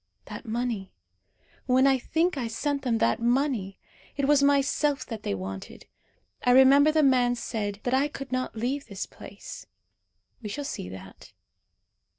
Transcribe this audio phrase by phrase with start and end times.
[0.25, 0.91] That money.
[1.67, 3.77] When I think I sent them that money!
[4.17, 5.85] It was myself that they wanted.
[6.43, 9.67] I remember the man said that I could not leave this place.
[10.41, 11.33] We shall see that.